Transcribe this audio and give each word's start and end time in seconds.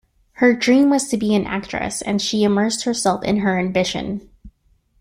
Her 0.31 0.55
dream 0.55 0.89
was 0.89 1.07
to 1.09 1.17
be 1.17 1.35
an 1.35 1.45
actress 1.45 2.01
and 2.01 2.19
she 2.19 2.43
immersed 2.43 2.85
herself 2.85 3.23
in 3.23 3.41
her 3.41 3.59
ambition. 3.59 4.27